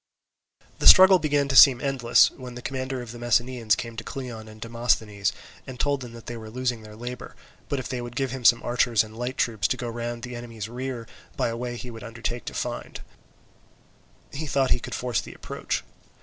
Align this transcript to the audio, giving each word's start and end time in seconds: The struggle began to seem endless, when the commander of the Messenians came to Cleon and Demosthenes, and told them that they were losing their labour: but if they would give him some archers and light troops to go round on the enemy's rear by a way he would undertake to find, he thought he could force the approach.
The 0.79 0.87
struggle 0.87 1.19
began 1.19 1.47
to 1.49 1.55
seem 1.55 1.79
endless, 1.79 2.31
when 2.31 2.55
the 2.55 2.63
commander 2.63 3.03
of 3.03 3.11
the 3.11 3.19
Messenians 3.19 3.75
came 3.77 3.95
to 3.97 4.03
Cleon 4.03 4.47
and 4.47 4.59
Demosthenes, 4.59 5.31
and 5.67 5.79
told 5.79 6.01
them 6.01 6.13
that 6.13 6.25
they 6.25 6.35
were 6.37 6.49
losing 6.49 6.81
their 6.81 6.95
labour: 6.95 7.35
but 7.69 7.77
if 7.77 7.87
they 7.87 8.01
would 8.01 8.15
give 8.15 8.31
him 8.31 8.43
some 8.43 8.63
archers 8.63 9.03
and 9.03 9.15
light 9.15 9.37
troops 9.37 9.67
to 9.67 9.77
go 9.77 9.87
round 9.87 10.25
on 10.25 10.29
the 10.31 10.35
enemy's 10.35 10.67
rear 10.67 11.05
by 11.37 11.49
a 11.49 11.55
way 11.55 11.77
he 11.77 11.91
would 11.91 12.03
undertake 12.03 12.45
to 12.45 12.55
find, 12.55 13.01
he 14.33 14.47
thought 14.47 14.71
he 14.71 14.79
could 14.79 14.95
force 14.95 15.21
the 15.21 15.35
approach. 15.35 15.83